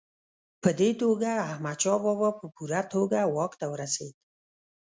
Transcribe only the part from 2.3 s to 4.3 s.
په پوره توګه واک ته ورسېد.